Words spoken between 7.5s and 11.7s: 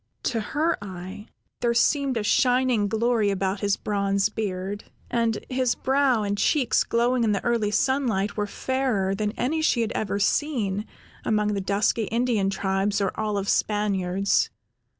sunlight, were fairer than any she had ever seen among the